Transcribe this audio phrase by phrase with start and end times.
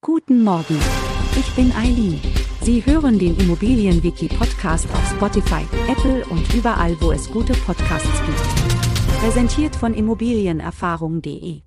[0.00, 0.78] Guten Morgen.
[1.36, 2.20] Ich bin Eileen.
[2.62, 9.18] Sie hören den Immobilienwiki-Podcast auf Spotify, Apple und überall, wo es gute Podcasts gibt.
[9.20, 11.62] Präsentiert von Immobilienerfahrung.de.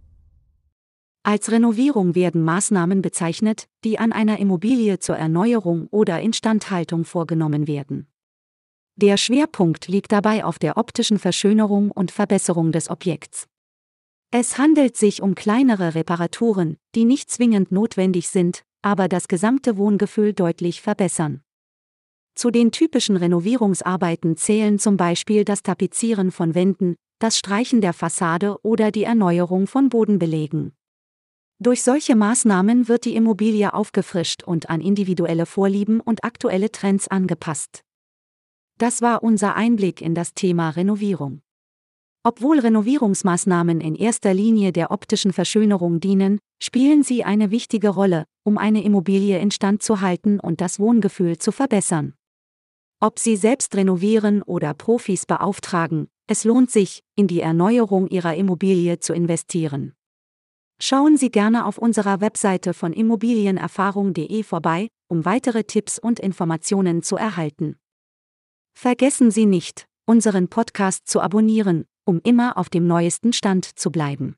[1.23, 8.07] Als Renovierung werden Maßnahmen bezeichnet, die an einer Immobilie zur Erneuerung oder Instandhaltung vorgenommen werden.
[8.95, 13.50] Der Schwerpunkt liegt dabei auf der optischen Verschönerung und Verbesserung des Objekts.
[14.33, 20.31] Es handelt sich um kleinere Reparaturen, die nicht zwingend notwendig sind, aber das gesamte Wohngefühl
[20.31, 21.41] deutlich verbessern.
[22.33, 28.57] Zu den typischen Renovierungsarbeiten zählen zum Beispiel das Tapezieren von Wänden, das Streichen der Fassade
[28.63, 30.73] oder die Erneuerung von Bodenbelegen.
[31.59, 37.83] Durch solche Maßnahmen wird die Immobilie aufgefrischt und an individuelle Vorlieben und aktuelle Trends angepasst.
[38.77, 41.41] Das war unser Einblick in das Thema Renovierung.
[42.23, 48.59] Obwohl Renovierungsmaßnahmen in erster Linie der optischen Verschönerung dienen, spielen sie eine wichtige Rolle, um
[48.59, 52.13] eine Immobilie instand zu halten und das Wohngefühl zu verbessern.
[53.03, 58.99] Ob Sie selbst renovieren oder Profis beauftragen, es lohnt sich, in die Erneuerung Ihrer Immobilie
[58.99, 59.93] zu investieren.
[60.79, 67.15] Schauen Sie gerne auf unserer Webseite von immobilienerfahrung.de vorbei, um weitere Tipps und Informationen zu
[67.15, 67.77] erhalten.
[68.73, 74.35] Vergessen Sie nicht, unseren Podcast zu abonnieren, um immer auf dem neuesten Stand zu bleiben.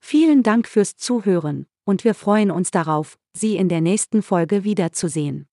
[0.00, 5.46] Vielen Dank fürs Zuhören, und wir freuen uns darauf, Sie in der nächsten Folge wiederzusehen.